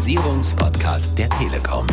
[0.00, 1.86] Digitalisierungspodcast der Telekom.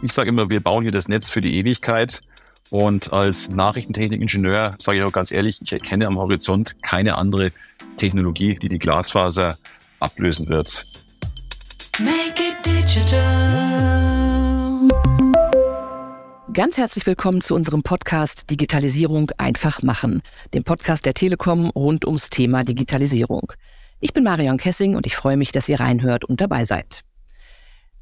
[0.00, 2.22] Ich sage immer, wir bauen hier das Netz für die Ewigkeit.
[2.70, 7.50] Und als Nachrichtentechnikingenieur sage ich auch ganz ehrlich, ich erkenne am Horizont keine andere
[7.98, 9.58] Technologie, die die Glasfaser
[10.00, 10.86] ablösen wird.
[16.54, 20.22] Ganz herzlich willkommen zu unserem Podcast Digitalisierung einfach machen,
[20.54, 23.52] dem Podcast der Telekom rund ums Thema Digitalisierung.
[24.00, 27.04] Ich bin Marion Kessing und ich freue mich, dass ihr reinhört und dabei seid.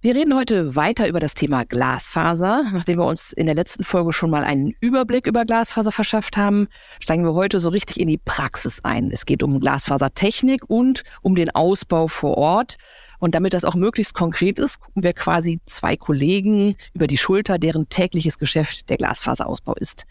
[0.00, 2.64] Wir reden heute weiter über das Thema Glasfaser.
[2.72, 6.68] Nachdem wir uns in der letzten Folge schon mal einen Überblick über Glasfaser verschafft haben,
[7.00, 9.10] steigen wir heute so richtig in die Praxis ein.
[9.10, 12.76] Es geht um Glasfasertechnik und um den Ausbau vor Ort.
[13.18, 17.58] Und damit das auch möglichst konkret ist, gucken wir quasi zwei Kollegen über die Schulter,
[17.58, 20.04] deren tägliches Geschäft der Glasfaserausbau ist.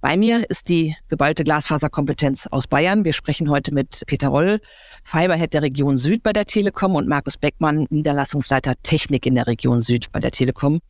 [0.00, 3.04] Bei mir ist die geballte Glasfaserkompetenz aus Bayern.
[3.04, 4.60] Wir sprechen heute mit Peter Roll,
[5.04, 9.80] Fiberhead der Region Süd bei der Telekom und Markus Beckmann, Niederlassungsleiter Technik in der Region
[9.80, 10.80] Süd bei der Telekom.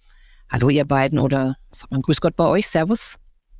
[0.50, 2.68] Hallo ihr beiden oder sagt man Grüß Gott bei euch.
[2.68, 3.16] Servus.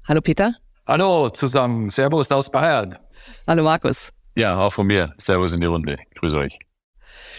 [0.07, 0.55] Hallo Peter.
[0.87, 1.89] Hallo zusammen.
[1.91, 2.99] Servus aus Bayern.
[3.47, 4.11] Hallo Markus.
[4.35, 5.13] Ja, auch von mir.
[5.17, 5.99] Servus in die Runde.
[6.15, 6.59] Grüß euch.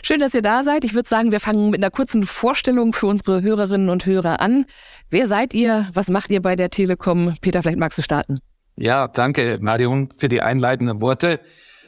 [0.01, 0.83] Schön, dass ihr da seid.
[0.83, 4.65] Ich würde sagen, wir fangen mit einer kurzen Vorstellung für unsere Hörerinnen und Hörer an.
[5.09, 5.89] Wer seid ihr?
[5.93, 7.35] Was macht ihr bei der Telekom?
[7.41, 8.39] Peter, vielleicht magst du starten.
[8.75, 11.39] Ja, danke, Marion, für die einleitenden Worte.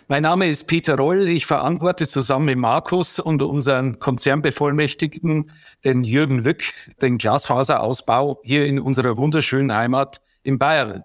[0.07, 1.27] Mein Name ist Peter Roll.
[1.27, 5.51] Ich verantworte zusammen mit Markus und unseren Konzernbevollmächtigten,
[5.83, 6.63] den Jürgen Lück,
[7.01, 11.03] den Glasfaserausbau hier in unserer wunderschönen Heimat in Bayern.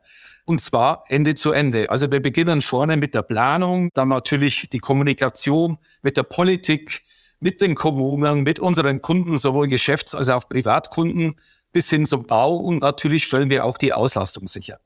[0.51, 1.91] Und zwar Ende zu Ende.
[1.91, 7.03] Also wir beginnen vorne mit der Planung, dann natürlich die Kommunikation mit der Politik,
[7.39, 11.37] mit den Kommunen, mit unseren Kunden, sowohl Geschäfts- als auch Privatkunden,
[11.71, 12.57] bis hin zum Bau.
[12.57, 14.81] Und natürlich stellen wir auch die Auslastung sicher.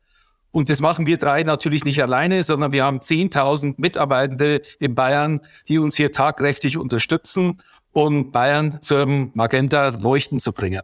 [0.51, 5.41] Und das machen wir drei natürlich nicht alleine, sondern wir haben 10.000 Mitarbeitende in Bayern,
[5.69, 10.83] die uns hier tagkräftig unterstützen und Bayern zum Magenta Leuchten zu bringen.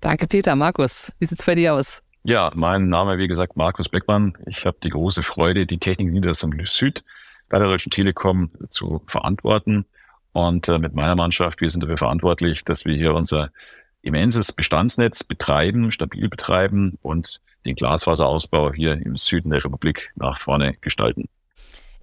[0.00, 0.56] Danke, Peter.
[0.56, 2.03] Markus, wie sieht's bei dir aus?
[2.26, 4.32] Ja, mein Name, wie gesagt, Markus Beckmann.
[4.46, 7.04] Ich habe die große Freude, die Technik Niederlassung Süd
[7.50, 9.84] bei der Deutschen Telekom zu verantworten.
[10.32, 13.50] Und äh, mit meiner Mannschaft, wir sind dafür verantwortlich, dass wir hier unser
[14.00, 20.78] immenses Bestandsnetz betreiben, stabil betreiben und den Glasfaserausbau hier im Süden der Republik nach vorne
[20.80, 21.28] gestalten.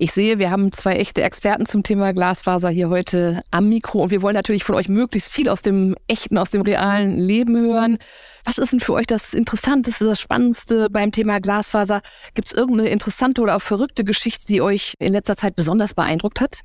[0.04, 4.10] Ich sehe, wir haben zwei echte Experten zum Thema Glasfaser hier heute am Mikro und
[4.10, 8.00] wir wollen natürlich von euch möglichst viel aus dem echten, aus dem realen Leben hören.
[8.44, 12.02] Was ist denn für euch das Interessanteste, das Spannendste beim Thema Glasfaser?
[12.34, 16.42] Gibt es irgendeine interessante oder auch verrückte Geschichte, die euch in letzter Zeit besonders beeindruckt
[16.42, 16.62] hat?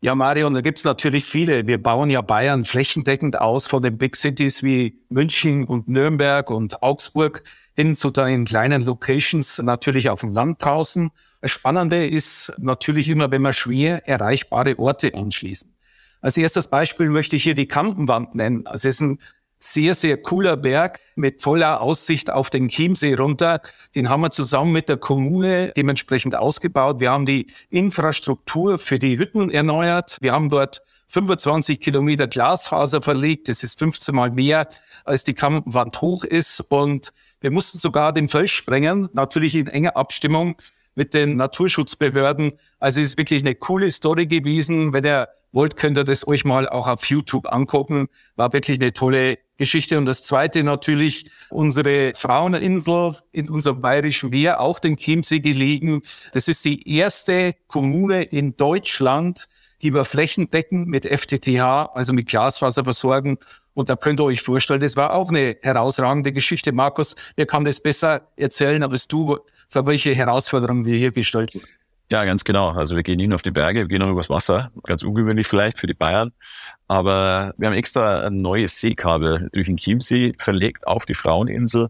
[0.00, 1.68] Ja, Marion, da gibt's natürlich viele.
[1.68, 6.82] Wir bauen ja Bayern flächendeckend aus von den Big Cities wie München und Nürnberg und
[6.82, 7.44] Augsburg
[7.76, 11.12] hin zu den kleinen Locations, natürlich auf dem Land draußen.
[11.40, 15.74] Das Spannende ist natürlich immer, wenn wir schwer erreichbare Orte anschließen.
[16.20, 18.66] Als erstes Beispiel möchte ich hier die Kampenwand nennen.
[18.66, 19.18] Also es ist ein
[19.58, 23.60] sehr, sehr cooler Berg mit toller Aussicht auf den Chiemsee runter.
[23.94, 27.00] Den haben wir zusammen mit der Kommune dementsprechend ausgebaut.
[27.00, 30.18] Wir haben die Infrastruktur für die Hütten erneuert.
[30.20, 33.48] Wir haben dort 25 Kilometer Glasfaser verlegt.
[33.48, 34.68] Das ist 15 Mal mehr,
[35.04, 36.60] als die Kampenwand hoch ist.
[36.68, 40.56] Und wir mussten sogar den Fels sprengen, natürlich in enger Abstimmung
[41.00, 42.52] mit den Naturschutzbehörden.
[42.78, 44.92] Also es ist wirklich eine coole Story gewesen.
[44.92, 48.08] Wenn ihr wollt, könnt ihr das euch mal auch auf YouTube angucken.
[48.36, 49.96] War wirklich eine tolle Geschichte.
[49.96, 56.02] Und das zweite natürlich unsere Fraueninsel in unserem bayerischen Meer, auch den Chiemsee gelegen.
[56.34, 59.48] Das ist die erste Kommune in Deutschland,
[59.82, 63.38] die wir flächendeckend mit FTTH, also mit Glasfaser versorgen.
[63.74, 66.72] Und da könnt ihr euch vorstellen, das war auch eine herausragende Geschichte.
[66.72, 71.52] Markus, wer kann das besser erzählen als du, für welche Herausforderungen wir hier gestellt?
[72.10, 72.70] Ja, ganz genau.
[72.70, 74.72] Also wir gehen nur auf die Berge, wir gehen auch übers Wasser.
[74.82, 76.32] Ganz ungewöhnlich vielleicht für die Bayern.
[76.88, 81.88] Aber wir haben extra ein neues Seekabel durch den Chiemsee verlegt auf die Fraueninsel.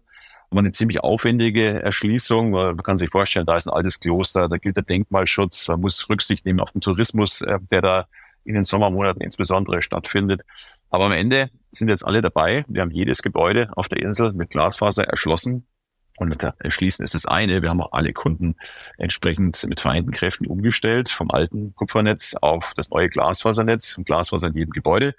[0.51, 2.51] Und eine ziemlich aufwendige Erschließung.
[2.51, 6.09] Man kann sich vorstellen, da ist ein altes Kloster, da gilt der Denkmalschutz, man muss
[6.09, 8.07] Rücksicht nehmen auf den Tourismus, äh, der da
[8.43, 10.41] in den Sommermonaten insbesondere stattfindet.
[10.89, 12.65] Aber am Ende sind jetzt alle dabei.
[12.67, 15.65] Wir haben jedes Gebäude auf der Insel mit Glasfaser erschlossen.
[16.17, 17.61] Und mit der Erschließen ist das eine.
[17.61, 18.55] Wir haben auch alle Kunden
[18.97, 24.53] entsprechend mit vereinten Kräften umgestellt vom alten Kupfernetz auf das neue Glasfasernetz und Glasfaser in
[24.55, 25.15] jedem Gebäude.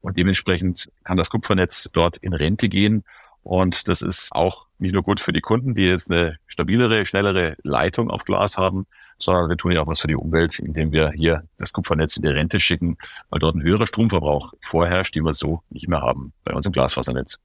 [0.00, 3.04] Und dementsprechend kann das Kupfernetz dort in Rente gehen.
[3.44, 7.56] Und das ist auch nicht nur gut für die Kunden, die jetzt eine stabilere, schnellere
[7.62, 8.86] Leitung auf Glas haben,
[9.18, 12.22] sondern wir tun ja auch was für die Umwelt, indem wir hier das Kupfernetz in
[12.22, 12.96] die Rente schicken,
[13.28, 17.38] weil dort ein höherer Stromverbrauch vorherrscht, den wir so nicht mehr haben bei unserem Glasfasernetz.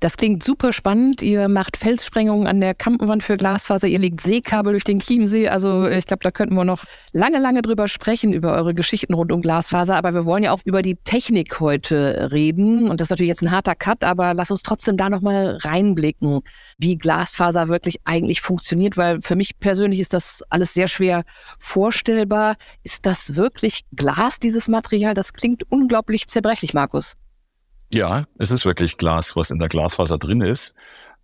[0.00, 1.22] Das klingt super spannend.
[1.22, 5.48] Ihr macht Felssprengungen an der Kampenwand für Glasfaser, ihr legt Seekabel durch den Chiemsee.
[5.48, 9.32] Also ich glaube, da könnten wir noch lange, lange drüber sprechen, über eure Geschichten rund
[9.32, 9.96] um Glasfaser.
[9.96, 12.88] Aber wir wollen ja auch über die Technik heute reden.
[12.88, 16.40] Und das ist natürlich jetzt ein harter Cut, aber lass uns trotzdem da nochmal reinblicken,
[16.78, 21.24] wie Glasfaser wirklich eigentlich funktioniert, weil für mich persönlich ist das alles sehr schwer
[21.58, 22.56] vorstellbar.
[22.84, 25.14] Ist das wirklich Glas, dieses Material?
[25.14, 27.16] Das klingt unglaublich zerbrechlich, Markus.
[27.92, 30.74] Ja, es ist wirklich Glas, was in der Glasfaser drin ist.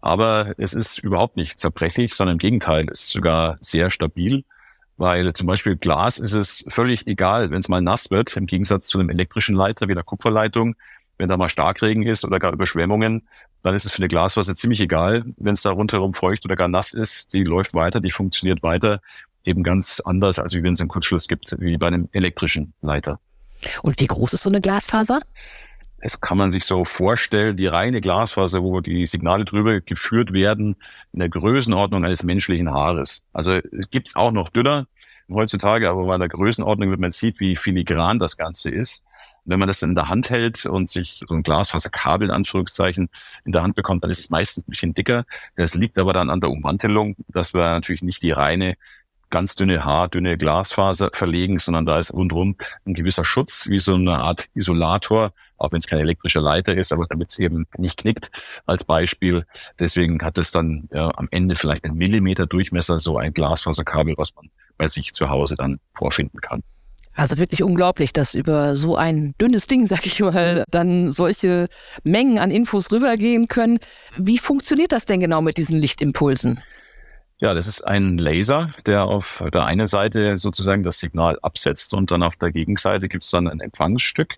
[0.00, 4.44] Aber es ist überhaupt nicht zerbrechlich, sondern im Gegenteil, es ist sogar sehr stabil.
[4.96, 8.86] Weil zum Beispiel Glas ist es völlig egal, wenn es mal nass wird, im Gegensatz
[8.86, 10.76] zu einem elektrischen Leiter wie der Kupferleitung.
[11.18, 13.26] Wenn da mal Starkregen ist oder gar Überschwemmungen,
[13.62, 15.24] dann ist es für eine Glasfaser ziemlich egal.
[15.36, 19.00] Wenn es da rundherum feucht oder gar nass ist, die läuft weiter, die funktioniert weiter.
[19.44, 23.20] Eben ganz anders, als wenn es einen Kurzschluss gibt, wie bei einem elektrischen Leiter.
[23.82, 25.20] Und wie groß ist so eine Glasfaser?
[26.04, 30.76] Es kann man sich so vorstellen, die reine Glasfaser, wo die Signale drüber geführt werden,
[31.14, 33.24] in der Größenordnung eines menschlichen Haares.
[33.32, 34.86] Also es gibt's auch noch dünner
[35.30, 39.06] heutzutage, aber bei der Größenordnung, wenn man sieht, wie filigran das Ganze ist,
[39.46, 43.08] wenn man das in der Hand hält und sich so ein Glasfaserkabel in Anführungszeichen
[43.46, 45.24] in der Hand bekommt, dann ist es meistens ein bisschen dicker.
[45.56, 48.76] Das liegt aber dann an der Ummantelung, dass wir natürlich nicht die reine
[49.30, 53.94] ganz dünne Haar, dünne Glasfaser verlegen, sondern da ist rundherum ein gewisser Schutz, wie so
[53.94, 57.98] eine Art Isolator, auch wenn es kein elektrischer Leiter ist, aber damit es eben nicht
[57.98, 58.30] knickt
[58.66, 59.46] als Beispiel.
[59.78, 64.34] Deswegen hat es dann ja, am Ende vielleicht einen Millimeter Durchmesser, so ein Glasfaserkabel, was
[64.34, 66.62] man bei sich zu Hause dann vorfinden kann.
[67.16, 71.68] Also wirklich unglaublich, dass über so ein dünnes Ding, sag ich mal, dann solche
[72.02, 73.78] Mengen an Infos rübergehen können.
[74.16, 76.60] Wie funktioniert das denn genau mit diesen Lichtimpulsen?
[77.40, 82.12] Ja, das ist ein Laser, der auf der einen Seite sozusagen das Signal absetzt und
[82.12, 84.36] dann auf der Gegenseite gibt es dann ein Empfangsstück.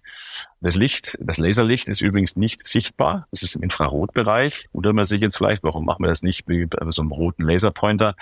[0.62, 3.28] Das Licht, das Laserlicht ist übrigens nicht sichtbar.
[3.30, 4.68] Das ist im Infrarotbereich.
[4.72, 8.16] Oder man sich jetzt vielleicht, warum machen wir das nicht bei so einem roten Laserpointer?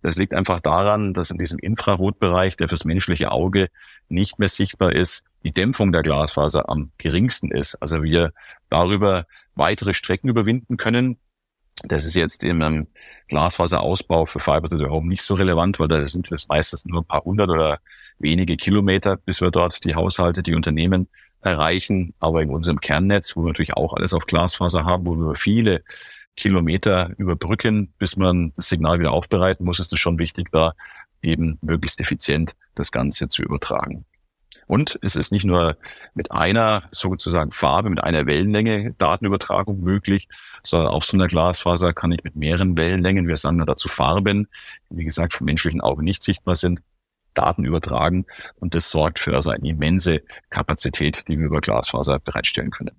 [0.00, 3.68] Das liegt einfach daran, dass in diesem Infrarotbereich, der fürs menschliche Auge
[4.08, 7.74] nicht mehr sichtbar ist, die Dämpfung der Glasfaser am geringsten ist.
[7.82, 8.32] Also wir
[8.68, 11.18] darüber weitere Strecken überwinden können,
[11.84, 12.86] das ist jetzt im
[13.28, 17.02] Glasfaserausbau für Fiber to the Home nicht so relevant, weil da sind es meistens nur
[17.02, 17.78] ein paar hundert oder
[18.18, 21.08] wenige Kilometer, bis wir dort die Haushalte, die Unternehmen
[21.40, 22.14] erreichen.
[22.20, 25.82] Aber in unserem Kernnetz, wo wir natürlich auch alles auf Glasfaser haben, wo wir viele
[26.36, 30.74] Kilometer überbrücken, bis man das Signal wieder aufbereiten muss, ist es schon wichtig, da
[31.22, 34.04] eben möglichst effizient das Ganze zu übertragen.
[34.70, 35.76] Und es ist nicht nur
[36.14, 40.28] mit einer sozusagen Farbe, mit einer Wellenlänge Datenübertragung möglich,
[40.62, 44.46] sondern auf so einer Glasfaser kann ich mit mehreren Wellenlängen, wir sagen dazu Farben,
[44.88, 46.82] wie gesagt vom menschlichen Auge nicht sichtbar sind,
[47.34, 48.26] Daten übertragen.
[48.60, 52.92] Und das sorgt für also eine immense Kapazität, die wir über Glasfaser bereitstellen können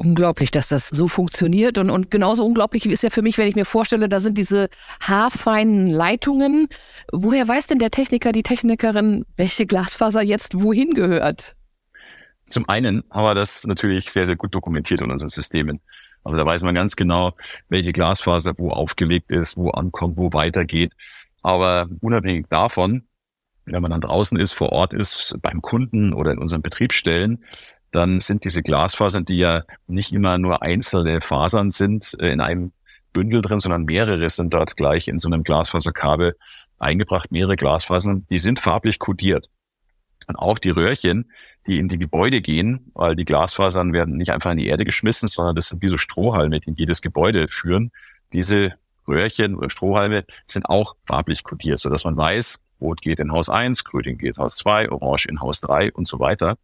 [0.00, 1.76] unglaublich, dass das so funktioniert.
[1.76, 4.70] Und, und genauso unglaublich ist ja für mich, wenn ich mir vorstelle, da sind diese
[5.00, 6.68] haarfeinen Leitungen.
[7.12, 11.54] Woher weiß denn der Techniker, die Technikerin, welche Glasfaser jetzt wohin gehört?
[12.48, 15.80] Zum einen haben wir das natürlich sehr, sehr gut dokumentiert in unseren Systemen.
[16.24, 17.32] Also da weiß man ganz genau,
[17.68, 20.92] welche Glasfaser wo aufgelegt ist, wo ankommt, wo weitergeht.
[21.42, 23.04] Aber unabhängig davon,
[23.66, 27.44] wenn man dann draußen ist, vor Ort ist, beim Kunden oder in unseren Betriebsstellen,
[27.90, 32.72] dann sind diese Glasfasern, die ja nicht immer nur einzelne Fasern sind, äh, in einem
[33.12, 36.36] Bündel drin, sondern mehrere sind dort gleich in so einem Glasfaserkabel
[36.78, 39.50] eingebracht, mehrere Glasfasern, die sind farblich kodiert.
[40.26, 41.30] Und auch die Röhrchen,
[41.66, 45.28] die in die Gebäude gehen, weil die Glasfasern werden nicht einfach in die Erde geschmissen,
[45.28, 47.90] sondern das sind wie so Strohhalme, die in jedes Gebäude führen.
[48.32, 48.74] Diese
[49.06, 53.84] Röhrchen oder Strohhalme sind auch farblich kodiert, sodass man weiß, Rot geht in Haus 1,
[53.84, 56.56] Grün geht in Haus 2, Orange in Haus 3 und so weiter.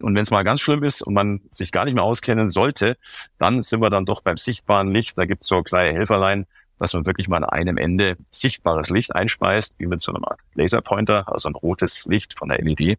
[0.00, 2.96] Und wenn es mal ganz schlimm ist und man sich gar nicht mehr auskennen sollte,
[3.38, 5.18] dann sind wir dann doch beim sichtbaren Licht.
[5.18, 6.46] Da gibt es so kleine Helferlein,
[6.78, 10.24] dass man wirklich mal an einem Ende sichtbares Licht einspeist, wie mit so einem
[10.54, 12.98] Laserpointer, also ein rotes Licht von der LED.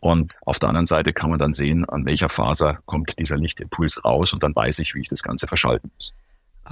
[0.00, 4.04] Und auf der anderen Seite kann man dann sehen, an welcher Faser kommt dieser Lichtimpuls
[4.04, 6.14] raus und dann weiß ich, wie ich das Ganze verschalten muss.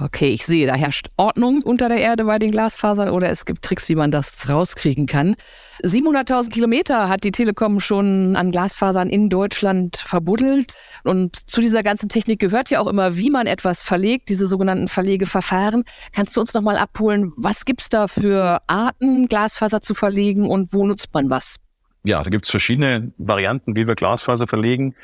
[0.01, 3.63] Okay, ich sehe, da herrscht Ordnung unter der Erde bei den Glasfasern oder es gibt
[3.63, 5.35] Tricks, wie man das rauskriegen kann.
[5.83, 10.75] 700.000 Kilometer hat die Telekom schon an Glasfasern in Deutschland verbuddelt.
[11.03, 14.87] Und zu dieser ganzen Technik gehört ja auch immer, wie man etwas verlegt, diese sogenannten
[14.87, 15.83] Verlegeverfahren.
[16.13, 20.49] Kannst du uns noch mal abholen, was gibt es da für Arten, Glasfaser zu verlegen
[20.49, 21.57] und wo nutzt man was?
[22.03, 24.95] Ja, da gibt es verschiedene Varianten, wie wir Glasfaser verlegen.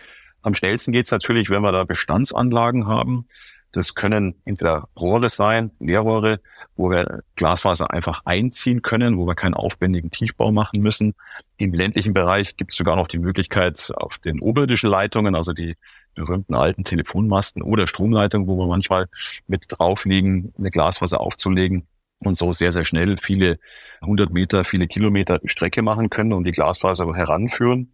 [0.41, 3.27] Am schnellsten geht es natürlich, wenn wir da Bestandsanlagen haben.
[3.75, 6.39] Das können entweder Rohre sein, Leerrohre,
[6.77, 11.13] wo wir Glasfaser einfach einziehen können, wo wir keinen aufwendigen Tiefbau machen müssen.
[11.57, 15.75] Im ländlichen Bereich gibt es sogar noch die Möglichkeit auf den oberirdischen Leitungen, also die
[16.13, 19.07] berühmten alten Telefonmasten oder Stromleitungen, wo wir manchmal
[19.45, 21.85] mit drauf liegen, eine Glasfaser aufzulegen
[22.19, 23.59] und so sehr, sehr schnell viele
[24.01, 27.93] hundert Meter, viele Kilometer Strecke machen können und die Glasfaser heranführen.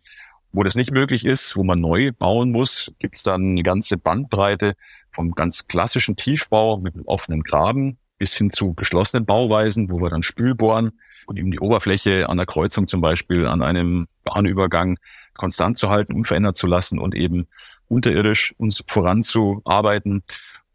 [0.54, 3.98] Wo das nicht möglich ist, wo man neu bauen muss, gibt es dann eine ganze
[3.98, 4.76] Bandbreite
[5.12, 10.10] vom ganz klassischen Tiefbau mit einem offenen Graben bis hin zu geschlossenen Bauweisen, wo wir
[10.10, 10.92] dann Spül bohren
[11.26, 14.98] und eben die Oberfläche an der Kreuzung zum Beispiel an einem Bahnübergang
[15.34, 17.48] konstant zu halten, unverändert zu lassen und eben
[17.88, 20.24] unterirdisch uns voranzuarbeiten.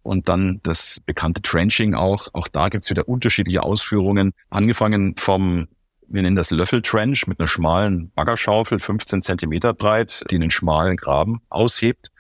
[0.03, 2.29] Und dann das bekannte Trenching auch.
[2.33, 4.33] Auch da gibt's wieder unterschiedliche Ausführungen.
[4.51, 5.67] Angefangen vom,
[6.09, 11.41] wir nennen das Löffeltrench mit einer schmalen Baggerschaufel, 15 Zentimeter breit, die einen schmalen Graben
[11.49, 12.11] aushebt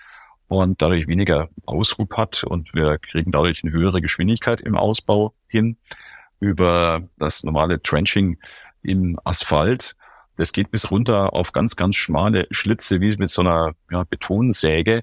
[0.49, 2.45] und dadurch weniger Ausrup hat.
[2.45, 5.77] Und wir kriegen dadurch eine höhere Geschwindigkeit im Ausbau hin
[6.41, 8.39] über das normale Trenching
[8.83, 9.97] im Asphalt
[10.37, 15.03] das geht bis runter auf ganz, ganz schmale Schlitze, wie mit so einer ja, Betonsäge.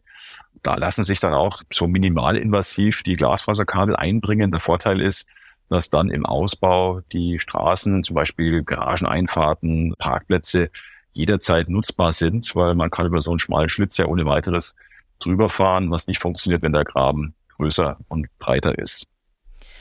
[0.62, 4.52] Da lassen sich dann auch so minimalinvasiv die Glasfaserkabel einbringen.
[4.52, 5.26] Der Vorteil ist,
[5.70, 10.70] dass dann im Ausbau die Straßen, zum Beispiel Garageneinfahrten, Parkplätze
[11.14, 14.76] jederzeit nutzbar sind, weil man kann über so einen schmalen Schlitz ja ohne weiteres
[15.20, 19.06] drüber fahren, was nicht funktioniert, wenn der Graben größer und breiter ist.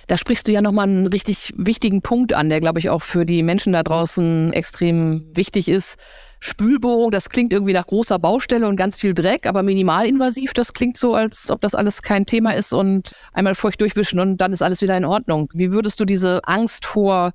[0.09, 3.25] Da sprichst du ja nochmal einen richtig wichtigen Punkt an, der, glaube ich, auch für
[3.25, 5.97] die Menschen da draußen extrem wichtig ist.
[6.45, 10.97] Spülbohrung, das klingt irgendwie nach großer Baustelle und ganz viel Dreck, aber minimalinvasiv, das klingt
[10.97, 14.61] so, als ob das alles kein Thema ist und einmal feucht durchwischen und dann ist
[14.61, 15.49] alles wieder in Ordnung.
[15.55, 17.31] Wie würdest du diese Angst vor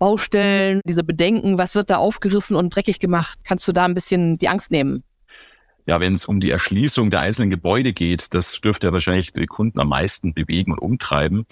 [0.00, 4.36] Baustellen, diese Bedenken, was wird da aufgerissen und dreckig gemacht, kannst du da ein bisschen
[4.36, 5.04] die Angst nehmen?
[5.86, 9.46] Ja, wenn es um die Erschließung der einzelnen Gebäude geht, das dürfte ja wahrscheinlich die
[9.46, 11.46] Kunden am meisten bewegen und umtreiben.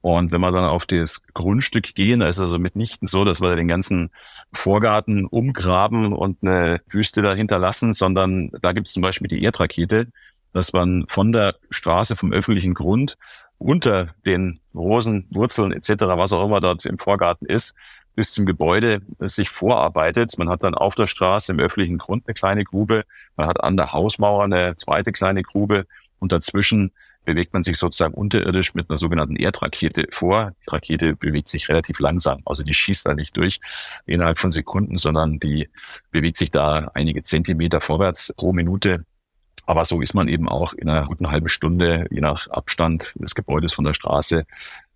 [0.00, 3.54] Und wenn wir dann auf das Grundstück gehen, da ist also mitnichten so, dass wir
[3.56, 4.10] den ganzen
[4.52, 10.08] Vorgarten umgraben und eine Wüste dahinter lassen, sondern da gibt es zum Beispiel die Erdrakete,
[10.52, 13.16] dass man von der Straße vom öffentlichen Grund
[13.58, 17.74] unter den Rosen, Wurzeln etc., was auch immer dort im Vorgarten ist,
[18.14, 20.38] bis zum Gebäude sich vorarbeitet.
[20.38, 23.04] Man hat dann auf der Straße im öffentlichen Grund eine kleine Grube,
[23.36, 25.86] man hat an der Hausmauer eine zweite kleine Grube
[26.18, 26.92] und dazwischen
[27.24, 30.52] bewegt man sich sozusagen unterirdisch mit einer sogenannten Erdrakete vor.
[30.64, 33.60] Die Rakete bewegt sich relativ langsam, also die schießt da nicht durch
[34.06, 35.68] innerhalb von Sekunden, sondern die
[36.10, 39.04] bewegt sich da einige Zentimeter vorwärts pro Minute.
[39.66, 43.34] Aber so ist man eben auch in einer guten halben Stunde, je nach Abstand des
[43.34, 44.44] Gebäudes von der Straße,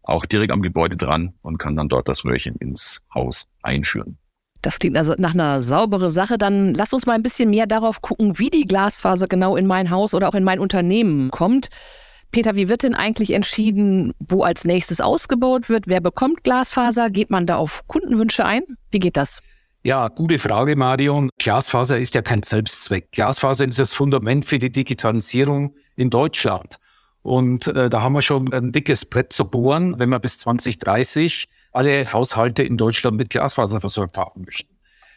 [0.08, 4.18] auch direkt am Gebäude dran und kann dann dort das Röhrchen ins Haus einführen.
[4.62, 6.38] Das klingt also nach einer sauberen Sache.
[6.38, 9.90] Dann lass uns mal ein bisschen mehr darauf gucken, wie die Glasfaser genau in mein
[9.90, 11.68] Haus oder auch in mein Unternehmen kommt.
[12.32, 15.86] Peter, wie wird denn eigentlich entschieden, wo als nächstes ausgebaut wird?
[15.86, 17.08] Wer bekommt Glasfaser?
[17.08, 18.62] Geht man da auf Kundenwünsche ein?
[18.90, 19.40] Wie geht das?
[19.84, 21.30] Ja, gute Frage, Marion.
[21.38, 23.12] Glasfaser ist ja kein Selbstzweck.
[23.12, 26.78] Glasfaser ist das Fundament für die Digitalisierung in Deutschland.
[27.22, 31.48] Und äh, da haben wir schon ein dickes Brett zu bohren, wenn wir bis 2030
[31.72, 34.74] alle Haushalte in Deutschland mit Glasfaser versorgt haben möchten.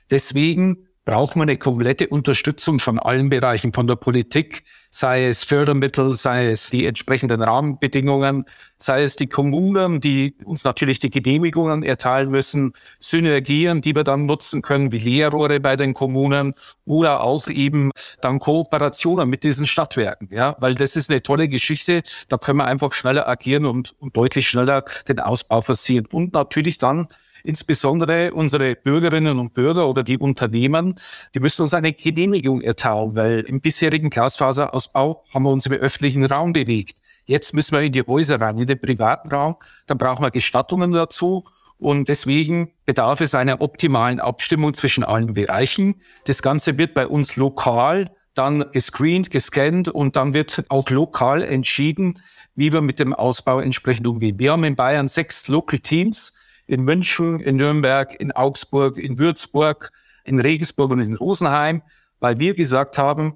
[0.10, 6.12] Deswegen braucht man eine komplette Unterstützung von allen Bereichen, von der Politik, sei es Fördermittel,
[6.12, 8.43] sei es die entsprechenden Rahmenbedingungen,
[8.77, 14.25] sei es die Kommunen, die uns natürlich die Genehmigungen erteilen müssen, Synergien, die wir dann
[14.25, 16.53] nutzen können, wie Leerrohre bei den Kommunen
[16.86, 17.91] oder auch eben
[18.22, 22.67] dann Kooperationen mit diesen Stadtwerken, ja, weil das ist eine tolle Geschichte, da können wir
[22.67, 27.08] einfach schneller agieren und, und deutlich schneller den Ausbau forcieren und natürlich dann
[27.43, 30.95] insbesondere unsere Bürgerinnen und Bürger oder die Unternehmen,
[31.33, 36.25] die müssen uns eine Genehmigung erteilen, weil im bisherigen Glasfaserausbau haben wir uns im öffentlichen
[36.25, 37.00] Raum bewegt.
[37.25, 39.55] Jetzt müssen wir in die Häuser rein, in den privaten Raum.
[39.88, 41.43] Dann brauchen wir Gestattungen dazu.
[41.77, 45.95] Und deswegen bedarf es einer optimalen Abstimmung zwischen allen Bereichen.
[46.25, 52.19] Das Ganze wird bei uns lokal dann gescreent, gescannt und dann wird auch lokal entschieden,
[52.55, 54.39] wie wir mit dem Ausbau entsprechend umgehen.
[54.39, 56.33] Wir haben in Bayern sechs Local Teams,
[56.71, 59.91] in München, in Nürnberg, in Augsburg, in Würzburg,
[60.23, 61.81] in Regensburg und in Rosenheim,
[62.19, 63.33] weil wir gesagt haben,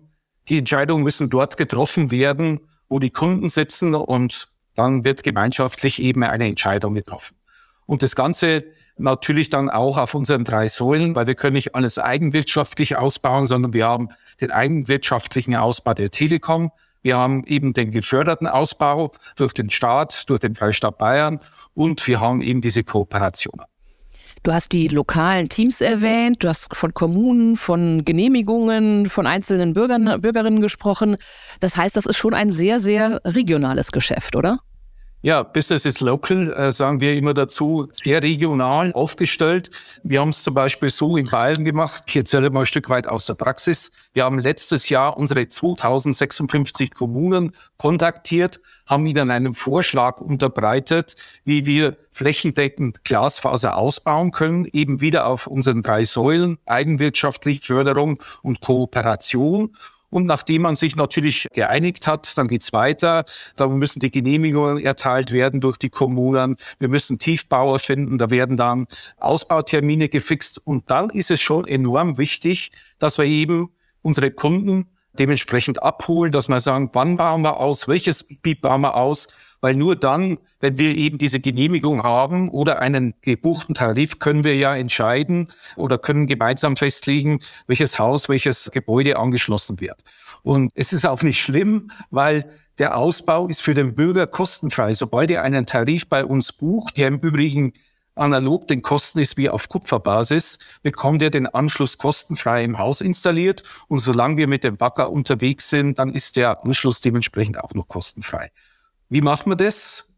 [0.48, 6.24] die Entscheidungen müssen dort getroffen werden, wo die Kunden sitzen und dann wird gemeinschaftlich eben
[6.24, 7.36] eine Entscheidung getroffen.
[7.86, 8.63] Und das Ganze
[8.98, 13.74] natürlich dann auch auf unseren drei Säulen, weil wir können nicht alles eigenwirtschaftlich ausbauen, sondern
[13.74, 16.72] wir haben den eigenwirtschaftlichen Ausbau der Telekom,
[17.06, 21.40] wir haben eben den geförderten Ausbau durch den Staat, durch den Freistaat Bayern
[21.76, 23.62] und wir haben eben diese Kooperation.
[24.42, 30.20] Du hast die lokalen Teams erwähnt, du hast von Kommunen, von Genehmigungen, von einzelnen Bürgern,
[30.20, 31.18] Bürgerinnen gesprochen.
[31.60, 34.58] Das heißt, das ist schon ein sehr, sehr regionales Geschäft, oder?
[35.25, 39.72] Ja, Business is local, äh, sagen wir immer dazu, sehr regional aufgestellt.
[40.03, 42.03] Wir haben es zum Beispiel so in Bayern gemacht.
[42.05, 43.91] Ich erzähle mal ein Stück weit aus der Praxis.
[44.13, 51.98] Wir haben letztes Jahr unsere 2056 Kommunen kontaktiert, haben ihnen einen Vorschlag unterbreitet, wie wir
[52.12, 59.72] flächendeckend Glasfaser ausbauen können, eben wieder auf unseren drei Säulen, eigenwirtschaftlich, Förderung und Kooperation.
[60.16, 63.26] Und nachdem man sich natürlich geeinigt hat, dann geht's weiter.
[63.58, 66.56] Da müssen die Genehmigungen erteilt werden durch die Kommunen.
[66.80, 68.18] Wir müssen Tiefbauer finden.
[68.18, 70.58] Da werden dann Ausbautermine gefixt.
[70.66, 73.72] Und dann ist es schon enorm wichtig, dass wir eben
[74.04, 74.88] unsere Kunden
[75.20, 79.28] dementsprechend abholen, dass wir sagen, wann bauen wir aus, welches Gebiet bauen wir aus,
[79.62, 84.56] weil nur dann, wenn wir eben diese Genehmigung haben oder einen gebuchten Tarif, können wir
[84.56, 90.04] ja entscheiden oder können gemeinsam festlegen, welches Haus, welches Gebäude angeschlossen wird.
[90.44, 94.94] Und es ist auch nicht schlimm, weil der Ausbau ist für den Bürger kostenfrei.
[94.94, 97.74] Sobald er einen Tarif bei uns bucht, der im Übrigen
[98.16, 103.64] analog den Kosten ist wie auf Kupferbasis, bekommt er den Anschluss kostenfrei im Haus installiert.
[103.88, 107.88] Und solange wir mit dem Bagger unterwegs sind, dann ist der Anschluss dementsprechend auch noch
[107.88, 108.52] kostenfrei.
[109.10, 110.16] Wie machen wir das?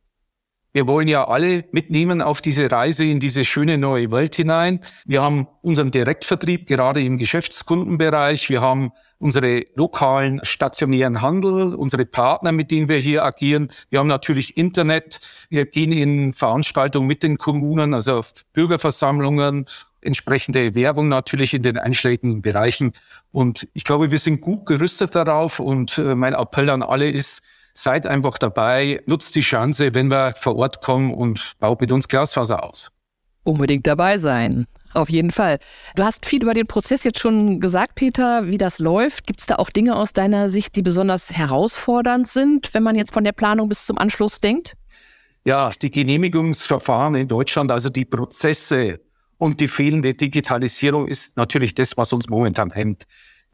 [0.77, 4.79] Wir wollen ja alle mitnehmen auf diese Reise in diese schöne neue Welt hinein.
[5.05, 8.49] Wir haben unseren Direktvertrieb gerade im Geschäftskundenbereich.
[8.49, 13.69] Wir haben unsere lokalen stationären Handel, unsere Partner, mit denen wir hier agieren.
[13.89, 15.19] Wir haben natürlich Internet.
[15.49, 19.65] Wir gehen in Veranstaltungen mit den Kommunen, also auf Bürgerversammlungen,
[20.01, 22.93] entsprechende Werbung natürlich in den einschlägigen Bereichen.
[23.31, 25.59] Und ich glaube, wir sind gut gerüstet darauf.
[25.59, 27.41] Und äh, mein Appell an alle ist,
[27.77, 32.07] seid einfach dabei, nutzt die Chance, wenn wir vor Ort kommen und baut mit uns
[32.07, 32.91] Glasfaser aus.
[33.43, 34.65] Unbedingt dabei sein.
[34.93, 35.59] Auf jeden Fall.
[35.95, 39.27] Du hast viel über den Prozess jetzt schon gesagt, Peter, wie das läuft.
[39.27, 43.13] Gibt es da auch Dinge aus deiner Sicht, die besonders herausfordernd sind, wenn man jetzt
[43.13, 44.75] von der Planung bis zum Anschluss denkt?
[45.45, 49.01] Ja, die Genehmigungsverfahren in Deutschland, also die Prozesse
[49.37, 53.05] und die fehlende Digitalisierung ist natürlich das, was uns momentan hemmt.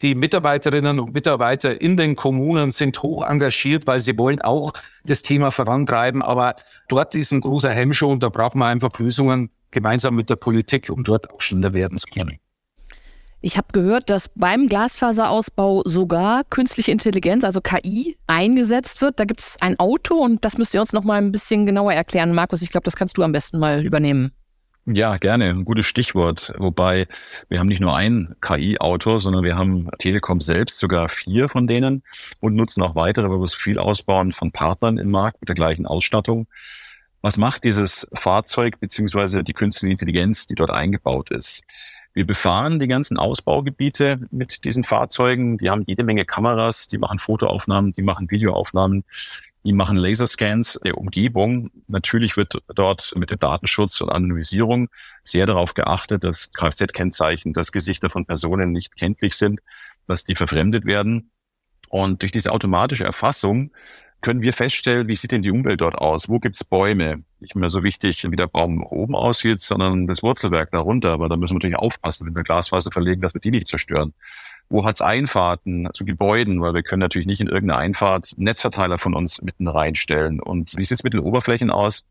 [0.01, 4.73] Die Mitarbeiterinnen und Mitarbeiter in den Kommunen sind hoch engagiert, weil sie wollen auch
[5.05, 6.21] das Thema vorantreiben.
[6.21, 6.55] Aber
[6.89, 10.89] dort ist ein großer Hemmschuh und da braucht man einfach Lösungen gemeinsam mit der Politik,
[10.89, 12.39] um dort auch schneller werden zu können.
[13.45, 19.19] Ich habe gehört, dass beim Glasfaserausbau sogar künstliche Intelligenz, also KI, eingesetzt wird.
[19.19, 21.91] Da gibt es ein Auto und das müsst ihr uns noch mal ein bisschen genauer
[21.91, 22.61] erklären, Markus.
[22.61, 24.31] Ich glaube, das kannst du am besten mal übernehmen.
[24.85, 25.49] Ja, gerne.
[25.49, 26.53] Ein gutes Stichwort.
[26.57, 27.07] Wobei
[27.47, 32.03] wir haben nicht nur ein KI-Auto, sondern wir haben Telekom selbst sogar vier von denen
[32.41, 35.55] und nutzen auch weitere, weil wir es viel ausbauen von Partnern im Markt mit der
[35.55, 36.47] gleichen Ausstattung.
[37.21, 41.63] Was macht dieses Fahrzeug beziehungsweise die künstliche Intelligenz, die dort eingebaut ist?
[42.13, 45.57] Wir befahren die ganzen Ausbaugebiete mit diesen Fahrzeugen.
[45.57, 49.05] Die haben jede Menge Kameras, die machen Fotoaufnahmen, die machen Videoaufnahmen.
[49.65, 51.71] Die machen Laserscans der Umgebung.
[51.87, 54.89] Natürlich wird dort mit dem Datenschutz und Anonymisierung
[55.23, 59.61] sehr darauf geachtet, dass Kfz-Kennzeichen, dass Gesichter von Personen nicht kenntlich sind,
[60.05, 61.31] dass die verfremdet werden.
[61.87, 63.71] Und durch diese automatische Erfassung
[64.23, 66.29] können wir feststellen, wie sieht denn die Umwelt dort aus?
[66.29, 67.23] Wo gibt's Bäume?
[67.41, 71.11] Nicht mehr so wichtig, wie der Baum oben aussieht, sondern das Wurzelwerk darunter.
[71.11, 74.13] Aber da müssen wir natürlich aufpassen, wenn wir Glasfaser verlegen, dass wir die nicht zerstören.
[74.69, 76.61] Wo hat's Einfahrten zu Gebäuden?
[76.61, 80.39] Weil wir können natürlich nicht in irgendeine Einfahrt Netzverteiler von uns mitten reinstellen.
[80.39, 82.09] Und wie sieht's mit den Oberflächen aus?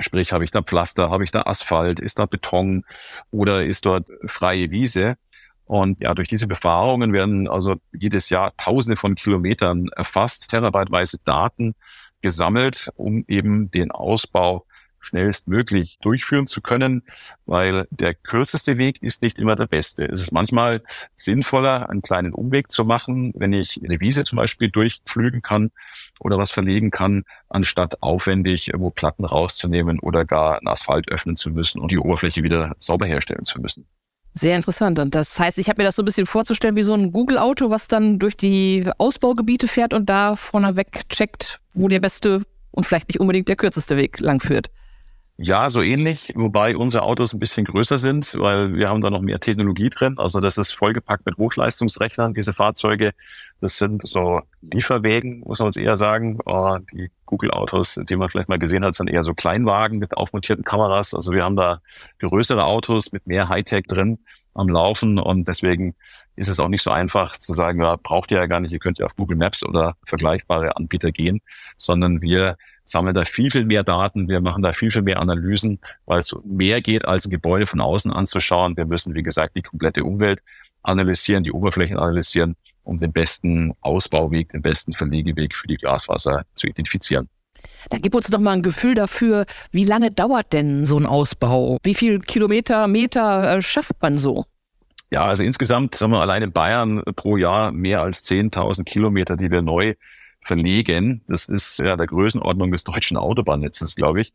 [0.00, 2.84] Sprich, habe ich da Pflaster, habe ich da Asphalt, ist da Beton
[3.30, 5.16] oder ist dort freie Wiese?
[5.66, 11.74] Und ja, durch diese Befahrungen werden also jedes Jahr Tausende von Kilometern erfasst, terabyteweise Daten
[12.20, 14.66] gesammelt, um eben den Ausbau
[15.04, 17.02] schnellstmöglich durchführen zu können,
[17.46, 20.06] weil der kürzeste Weg ist nicht immer der beste.
[20.06, 20.82] Es ist manchmal
[21.14, 25.70] sinnvoller, einen kleinen Umweg zu machen, wenn ich eine Wiese zum Beispiel durchpflügen kann
[26.18, 31.50] oder was verlegen kann, anstatt aufwendig irgendwo Platten rauszunehmen oder gar einen Asphalt öffnen zu
[31.50, 33.86] müssen und die Oberfläche wieder sauber herstellen zu müssen.
[34.34, 34.98] Sehr interessant.
[34.98, 37.70] Und das heißt, ich habe mir das so ein bisschen vorzustellen wie so ein Google-Auto,
[37.70, 42.42] was dann durch die Ausbaugebiete fährt und da vorneweg checkt, wo der beste
[42.72, 44.70] und vielleicht nicht unbedingt der kürzeste Weg langführt.
[45.36, 49.20] Ja, so ähnlich, wobei unsere Autos ein bisschen größer sind, weil wir haben da noch
[49.20, 50.14] mehr Technologie drin.
[50.18, 53.10] Also das ist vollgepackt mit Hochleistungsrechnern, diese Fahrzeuge.
[53.64, 56.38] Das sind so Lieferwägen, muss man uns eher sagen.
[56.44, 60.66] Oh, die Google-Autos, die man vielleicht mal gesehen hat, sind eher so Kleinwagen mit aufmontierten
[60.66, 61.14] Kameras.
[61.14, 61.80] Also wir haben da
[62.18, 64.18] größere Autos mit mehr Hightech drin
[64.52, 65.94] am Laufen und deswegen
[66.36, 68.80] ist es auch nicht so einfach zu sagen, ja, braucht ihr ja gar nicht, ihr
[68.80, 71.40] könnt ja auf Google Maps oder vergleichbare Anbieter gehen,
[71.78, 75.80] sondern wir sammeln da viel, viel mehr Daten, wir machen da viel, viel mehr Analysen,
[76.04, 78.76] weil es mehr geht, als ein Gebäude von außen anzuschauen.
[78.76, 80.42] Wir müssen, wie gesagt, die komplette Umwelt
[80.82, 86.66] analysieren, die Oberflächen analysieren, um den besten Ausbauweg, den besten Verlegeweg für die Glasfaser zu
[86.66, 87.28] identifizieren.
[87.90, 91.78] Da gib uns doch mal ein Gefühl dafür, wie lange dauert denn so ein Ausbau?
[91.82, 94.44] Wie viel Kilometer, Meter äh, schafft man so?
[95.10, 99.50] Ja, also insgesamt sagen wir allein in Bayern pro Jahr mehr als 10.000 Kilometer, die
[99.50, 99.94] wir neu
[100.44, 101.22] verlegen.
[101.26, 104.32] Das ist ja der Größenordnung des deutschen Autobahnnetzes, glaube ich.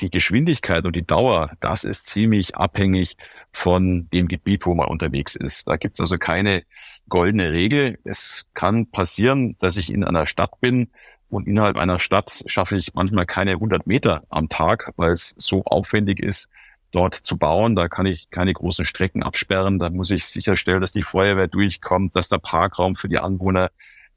[0.00, 3.16] Die Geschwindigkeit und die Dauer, das ist ziemlich abhängig
[3.52, 5.68] von dem Gebiet, wo man unterwegs ist.
[5.68, 6.64] Da gibt es also keine
[7.08, 7.98] goldene Regel.
[8.04, 10.90] Es kann passieren, dass ich in einer Stadt bin
[11.28, 15.64] und innerhalb einer Stadt schaffe ich manchmal keine 100 Meter am Tag, weil es so
[15.64, 16.50] aufwendig ist,
[16.90, 17.74] dort zu bauen.
[17.74, 19.78] Da kann ich keine großen Strecken absperren.
[19.78, 23.70] Da muss ich sicherstellen, dass die Feuerwehr durchkommt, dass der Parkraum für die Anwohner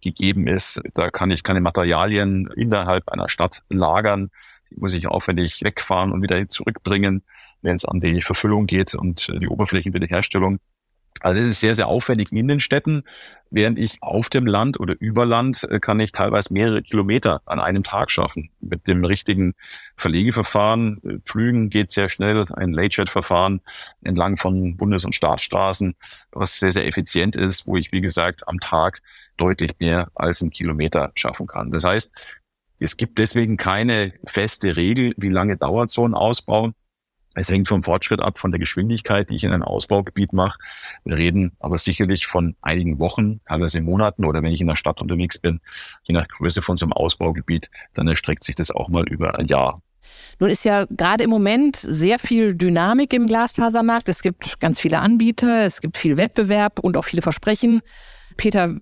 [0.07, 0.81] gegeben ist.
[0.93, 4.29] Da kann ich keine Materialien innerhalb einer Stadt lagern.
[4.71, 7.23] Die muss ich aufwendig wegfahren und wieder zurückbringen,
[7.61, 10.59] wenn es an die Verfüllung geht und die Oberflächenwiederherstellung.
[11.21, 13.03] Also das ist sehr, sehr aufwendig in den Städten,
[13.49, 17.59] während ich auf dem Land oder über Land äh, kann ich teilweise mehrere Kilometer an
[17.59, 18.49] einem Tag schaffen.
[18.59, 19.53] Mit dem richtigen
[19.95, 23.61] Verlegeverfahren, äh, Flügen geht sehr schnell, ein Late-Chat-Verfahren
[24.03, 25.95] entlang von Bundes- und Staatsstraßen,
[26.31, 29.01] was sehr, sehr effizient ist, wo ich, wie gesagt, am Tag
[29.38, 31.71] deutlich mehr als einen Kilometer schaffen kann.
[31.71, 32.12] Das heißt,
[32.80, 36.71] es gibt deswegen keine feste Regel, wie lange dauert so ein Ausbau.
[37.34, 40.58] Es hängt vom Fortschritt ab, von der Geschwindigkeit, die ich in einem Ausbaugebiet mache.
[41.06, 45.02] Wir reden aber sicherlich von einigen Wochen, teilweise Monaten oder wenn ich in der Stadt
[45.02, 45.60] unterwegs bin,
[46.04, 49.45] je nach Größe von so einem Ausbaugebiet, dann erstreckt sich das auch mal über ein
[49.45, 49.82] Jahr.
[50.39, 54.10] Nun ist ja gerade im Moment sehr viel Dynamik im Glasfasermarkt.
[54.10, 57.82] Es gibt ganz viele Anbieter, es gibt viel Wettbewerb und auch viele Versprechen.
[58.38, 58.76] Peter,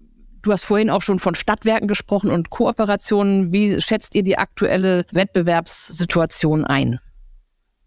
[0.45, 3.51] du hast vorhin auch schon von Stadtwerken gesprochen und Kooperationen.
[3.51, 6.99] Wie schätzt ihr die aktuelle Wettbewerbssituation ein?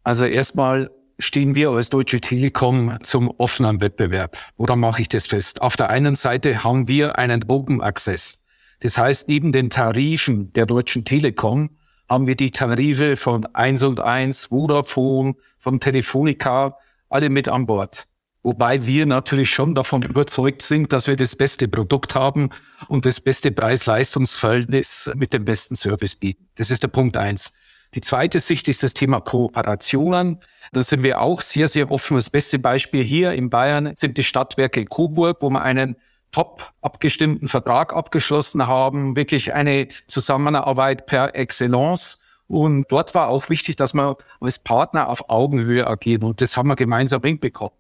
[0.03, 4.37] Also erstmal stehen wir als Deutsche Telekom zum offenen Wettbewerb.
[4.57, 5.63] Oder mache ich das fest?
[5.63, 8.45] Auf der einen Seite haben wir einen Open Access.
[8.81, 11.71] Das heißt, neben den Tarifen der Deutschen Telekom
[12.09, 16.77] haben wir die Tarife von 1 und 1, Vodafone, von Telefonica,
[17.09, 18.08] alle mit an Bord.
[18.43, 22.51] Wobei wir natürlich schon davon überzeugt sind, dass wir das beste Produkt haben
[22.87, 26.49] und das beste Preis-Leistungs-Verhältnis mit dem besten Service bieten.
[26.55, 27.53] Das ist der Punkt eins.
[27.95, 30.41] Die zweite Sicht ist das Thema Kooperationen.
[30.73, 32.17] Da sind wir auch sehr, sehr offen.
[32.17, 35.97] Das beste Beispiel hier in Bayern sind die Stadtwerke Coburg, wo wir einen
[36.31, 42.21] top abgestimmten Vertrag abgeschlossen haben, wirklich eine Zusammenarbeit per Excellence.
[42.47, 46.23] Und dort war auch wichtig, dass man als Partner auf Augenhöhe agiert.
[46.25, 47.78] Und das haben wir gemeinsam hinbekommen.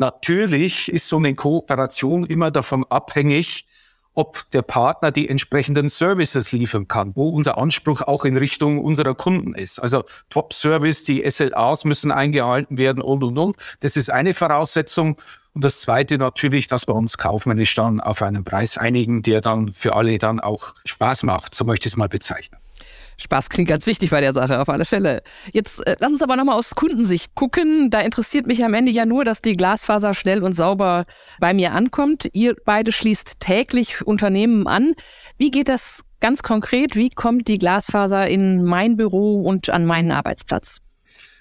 [0.00, 3.66] Natürlich ist so eine Kooperation immer davon abhängig,
[4.14, 9.14] ob der Partner die entsprechenden Services liefern kann, wo unser Anspruch auch in Richtung unserer
[9.14, 9.78] Kunden ist.
[9.78, 13.56] Also Top-Service, die SLAs müssen eingehalten werden und, und, und.
[13.80, 15.18] Das ist eine Voraussetzung.
[15.52, 19.70] Und das Zweite natürlich, dass wir uns kaufmännisch dann auf einen Preis einigen, der dann
[19.70, 21.54] für alle dann auch Spaß macht.
[21.54, 22.59] So möchte ich es mal bezeichnen.
[23.20, 25.22] Spaß klingt ganz wichtig bei der Sache, auf alle Fälle.
[25.52, 27.90] Jetzt äh, lass uns aber nochmal aus Kundensicht gucken.
[27.90, 31.04] Da interessiert mich am Ende ja nur, dass die Glasfaser schnell und sauber
[31.38, 32.28] bei mir ankommt.
[32.32, 34.94] Ihr beide schließt täglich Unternehmen an.
[35.36, 36.96] Wie geht das ganz konkret?
[36.96, 40.80] Wie kommt die Glasfaser in mein Büro und an meinen Arbeitsplatz?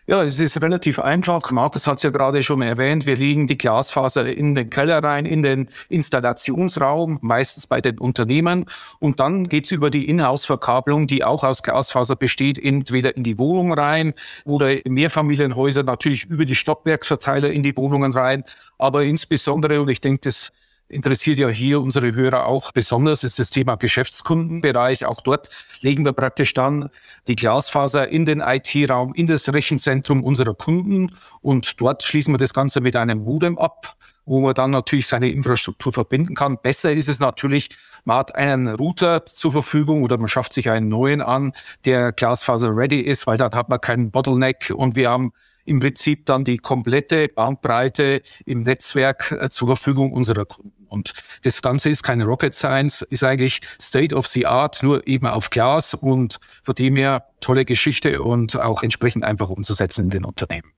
[0.10, 1.52] Ja, es ist relativ einfach.
[1.52, 3.06] Markus hat es ja gerade schon erwähnt.
[3.06, 8.66] Wir legen die Glasfaser in den Keller rein, in den Installationsraum, meistens bei den Unternehmen.
[8.98, 13.72] Und dann geht's über die Inhouse-Verkabelung, die auch aus Glasfaser besteht, entweder in die Wohnung
[13.72, 18.44] rein oder in Mehrfamilienhäuser natürlich über die Stockwerksverteiler in die Wohnungen rein.
[18.80, 20.52] Aber insbesondere, und ich denke, das
[20.90, 25.06] interessiert ja hier unsere Hörer auch besonders, ist das Thema Geschäftskundenbereich.
[25.06, 25.50] Auch dort
[25.82, 26.90] legen wir praktisch dann
[27.28, 32.54] die Glasfaser in den IT-Raum, in das Rechenzentrum unserer Kunden und dort schließen wir das
[32.54, 36.58] Ganze mit einem Modem ab, wo man dann natürlich seine Infrastruktur verbinden kann.
[36.62, 37.70] Besser ist es natürlich,
[38.04, 41.54] man hat einen Router zur Verfügung oder man schafft sich einen neuen an,
[41.86, 45.32] der Glasfaser ready ist, weil dann hat man keinen Bottleneck und wir haben
[45.66, 50.79] im Prinzip dann die komplette Bandbreite im Netzwerk äh, zur Verfügung unserer Kunden.
[50.90, 55.28] Und das Ganze ist keine Rocket Science, ist eigentlich State of the Art, nur eben
[55.28, 60.26] auf Glas und von dem her tolle Geschichte und auch entsprechend einfach umzusetzen in den
[60.26, 60.72] Unternehmen.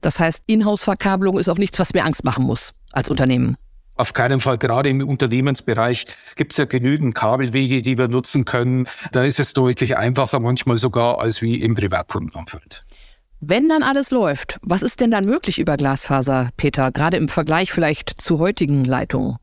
[0.00, 3.56] Das heißt, Inhouse-Verkabelung ist auch nichts, was mir Angst machen muss als Unternehmen.
[3.94, 4.58] Auf keinen Fall.
[4.58, 8.88] Gerade im Unternehmensbereich gibt es ja genügend Kabelwege, die wir nutzen können.
[9.12, 12.84] Da ist es deutlich einfacher, manchmal sogar als wie im Privatkundenumfeld.
[13.44, 17.72] Wenn dann alles läuft, was ist denn dann möglich über Glasfaser, Peter, gerade im Vergleich
[17.72, 19.36] vielleicht zu heutigen Leitungen?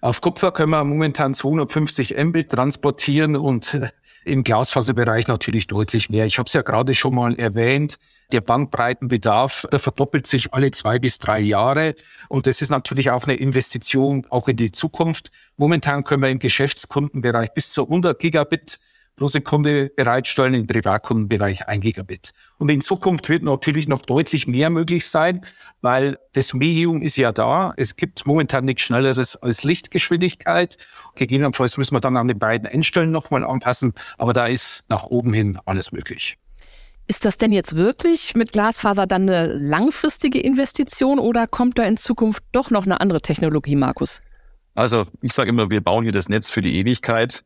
[0.00, 3.88] Auf Kupfer können wir momentan 250 Mbit transportieren und äh,
[4.24, 6.26] im Glasfaserbereich natürlich deutlich mehr.
[6.26, 7.98] Ich habe es ja gerade schon mal erwähnt.
[8.30, 11.96] Der Bandbreitenbedarf, der verdoppelt sich alle zwei bis drei Jahre.
[12.28, 15.32] Und das ist natürlich auch eine Investition auch in die Zukunft.
[15.56, 18.78] Momentan können wir im Geschäftskundenbereich bis zu 100 Gigabit
[19.16, 22.32] pro Sekunde bereitstellen, im Privatkundenbereich 1 Gigabit.
[22.58, 25.42] Und in Zukunft wird natürlich noch deutlich mehr möglich sein,
[25.82, 27.72] weil das Medium ist ja da.
[27.76, 30.76] Es gibt momentan nichts Schnelleres als Lichtgeschwindigkeit.
[31.14, 35.32] Gegebenenfalls müssen wir dann an den beiden Endstellen nochmal anpassen, aber da ist nach oben
[35.32, 36.38] hin alles möglich.
[37.06, 41.98] Ist das denn jetzt wirklich mit Glasfaser dann eine langfristige Investition oder kommt da in
[41.98, 44.22] Zukunft doch noch eine andere Technologie, Markus?
[44.74, 47.44] Also ich sage immer, wir bauen hier das Netz für die Ewigkeit.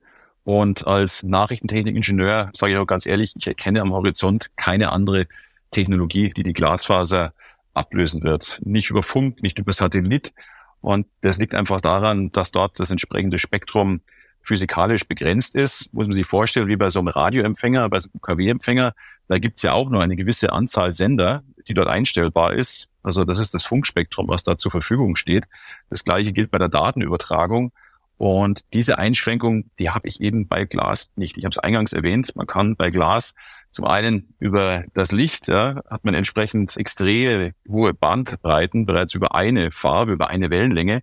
[0.48, 5.26] Und als Nachrichtentechnikingenieur sage ich auch ganz ehrlich, ich erkenne am Horizont keine andere
[5.72, 7.34] Technologie, die die Glasfaser
[7.74, 8.58] ablösen wird.
[8.64, 10.32] Nicht über Funk, nicht über Satellit.
[10.80, 14.00] Und das liegt einfach daran, dass dort das entsprechende Spektrum
[14.40, 15.92] physikalisch begrenzt ist.
[15.92, 18.94] Muss man sich vorstellen, wie bei so einem Radioempfänger, bei so einem UKW-Empfänger,
[19.28, 22.88] da gibt es ja auch nur eine gewisse Anzahl Sender, die dort einstellbar ist.
[23.02, 25.44] Also das ist das Funkspektrum, was da zur Verfügung steht.
[25.90, 27.70] Das gleiche gilt bei der Datenübertragung.
[28.18, 31.38] Und diese Einschränkung, die habe ich eben bei Glas nicht.
[31.38, 33.34] Ich habe es eingangs erwähnt, man kann bei Glas
[33.70, 39.70] zum einen über das Licht, ja, hat man entsprechend extrem hohe Bandbreiten, bereits über eine
[39.70, 41.02] Farbe, über eine Wellenlänge.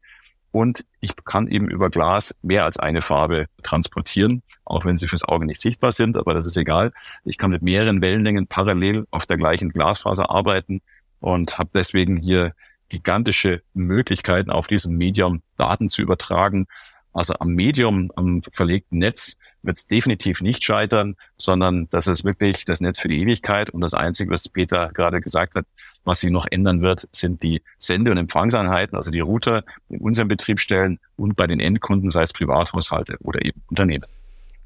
[0.52, 5.24] Und ich kann eben über Glas mehr als eine Farbe transportieren, auch wenn sie fürs
[5.24, 6.92] Auge nicht sichtbar sind, aber das ist egal.
[7.24, 10.82] Ich kann mit mehreren Wellenlängen parallel auf der gleichen Glasfaser arbeiten
[11.20, 12.54] und habe deswegen hier
[12.90, 16.68] gigantische Möglichkeiten, auf diesem Medium Daten zu übertragen
[17.16, 22.66] also am Medium, am verlegten Netz wird es definitiv nicht scheitern, sondern das ist wirklich
[22.66, 23.70] das Netz für die Ewigkeit.
[23.70, 25.66] Und das Einzige, was Peter gerade gesagt hat,
[26.04, 30.28] was sich noch ändern wird, sind die Sende- und Empfangseinheiten, also die Router in unseren
[30.28, 34.06] Betriebsstellen und bei den Endkunden, sei es Privathaushalte oder eben Unternehmen.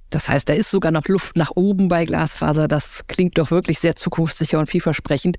[0.10, 2.68] Das heißt, da ist sogar noch Luft nach oben bei Glasfaser.
[2.68, 5.38] Das klingt doch wirklich sehr zukunftssicher und vielversprechend.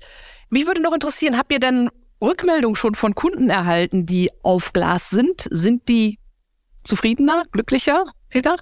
[0.49, 1.89] Mich würde noch interessieren, habt ihr denn
[2.21, 5.47] Rückmeldungen schon von Kunden erhalten, die auf Glas sind?
[5.49, 6.20] Sind die
[6.83, 8.57] zufriedener, glücklicher, Peter?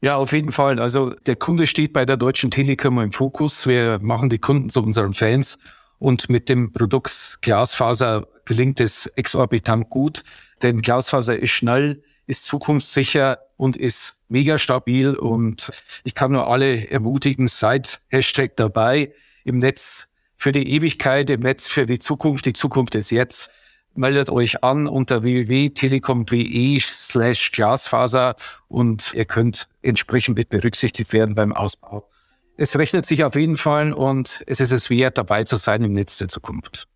[0.00, 0.80] Ja, auf jeden Fall.
[0.80, 3.66] Also der Kunde steht bei der Deutschen Telekom im Fokus.
[3.66, 5.58] Wir machen die Kunden zu unseren Fans
[5.98, 10.24] und mit dem Produkt Glasfaser gelingt es exorbitant gut,
[10.62, 15.70] denn Glasfaser ist schnell, ist zukunftssicher und ist mega stabil und
[16.02, 19.12] ich kann nur alle ermutigen, seid Hashtag dabei
[19.44, 22.46] im Netz für die Ewigkeit, im Netz für die Zukunft.
[22.46, 23.50] Die Zukunft ist jetzt
[23.94, 28.34] meldet euch an unter www.telekom.de slash Glasfaser
[28.68, 32.08] und ihr könnt entsprechend mit berücksichtigt werden beim Ausbau.
[32.56, 35.92] Es rechnet sich auf jeden Fall und es ist es wert, dabei zu sein im
[35.92, 36.86] Netz der Zukunft.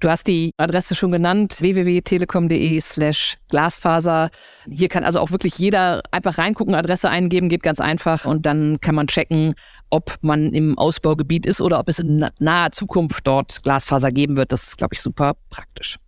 [0.00, 4.30] Du hast die Adresse schon genannt, www.telekom.de slash Glasfaser.
[4.66, 8.80] Hier kann also auch wirklich jeder einfach reingucken, Adresse eingeben, geht ganz einfach und dann
[8.80, 9.54] kann man checken,
[9.90, 14.52] ob man im Ausbaugebiet ist oder ob es in naher Zukunft dort Glasfaser geben wird.
[14.52, 15.98] Das ist, glaube ich, super praktisch.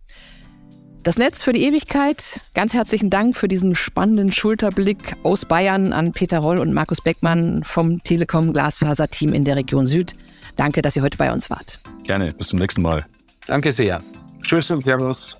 [1.03, 2.39] Das Netz für die Ewigkeit.
[2.53, 7.61] Ganz herzlichen Dank für diesen spannenden Schulterblick aus Bayern an Peter Roll und Markus Beckmann
[7.65, 10.13] vom Telekom Glasfaser Team in der Region Süd.
[10.55, 11.81] Danke, dass ihr heute bei uns wart.
[12.05, 13.05] Gerne, bis zum nächsten Mal.
[13.47, 14.01] Danke sehr.
[14.43, 15.37] Tschüss und Servus.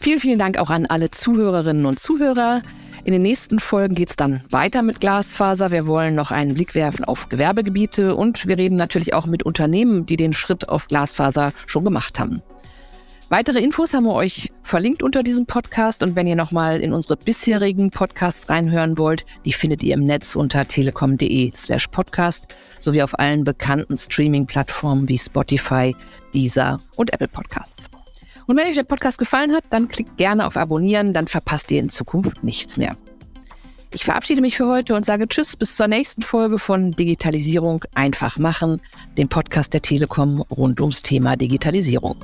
[0.00, 2.62] Vielen, vielen Dank auch an alle Zuhörerinnen und Zuhörer.
[3.04, 5.72] In den nächsten Folgen geht es dann weiter mit Glasfaser.
[5.72, 10.06] Wir wollen noch einen Blick werfen auf Gewerbegebiete und wir reden natürlich auch mit Unternehmen,
[10.06, 12.40] die den Schritt auf Glasfaser schon gemacht haben.
[13.28, 17.16] Weitere Infos haben wir euch verlinkt unter diesem Podcast und wenn ihr nochmal in unsere
[17.16, 22.46] bisherigen Podcasts reinhören wollt, die findet ihr im Netz unter telekom.de slash podcast
[22.78, 25.96] sowie auf allen bekannten Streaming-Plattformen wie Spotify,
[26.34, 27.88] Deezer und Apple Podcasts.
[28.46, 31.80] Und wenn euch der Podcast gefallen hat, dann klickt gerne auf Abonnieren, dann verpasst ihr
[31.80, 32.96] in Zukunft nichts mehr.
[33.92, 38.38] Ich verabschiede mich für heute und sage Tschüss bis zur nächsten Folge von Digitalisierung einfach
[38.38, 38.80] machen,
[39.18, 42.14] dem Podcast der Telekom rund ums Thema Digitalisierung.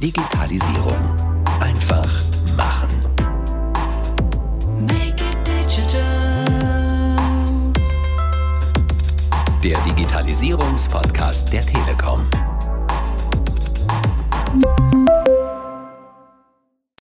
[0.00, 1.16] Digitalisierung.
[1.58, 2.08] Einfach
[2.56, 2.88] machen.
[9.62, 12.28] Der Digitalisierungspodcast der Telekom.